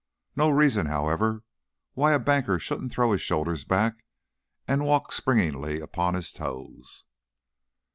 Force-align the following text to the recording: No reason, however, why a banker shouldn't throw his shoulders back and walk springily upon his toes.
No 0.35 0.49
reason, 0.49 0.87
however, 0.87 1.43
why 1.93 2.13
a 2.13 2.17
banker 2.17 2.57
shouldn't 2.57 2.91
throw 2.91 3.11
his 3.11 3.21
shoulders 3.21 3.63
back 3.63 4.03
and 4.67 4.83
walk 4.83 5.11
springily 5.11 5.79
upon 5.79 6.15
his 6.15 6.33
toes. 6.33 7.03